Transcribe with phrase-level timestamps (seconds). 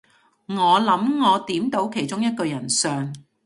[0.47, 3.13] 我諗我點到其中一個人相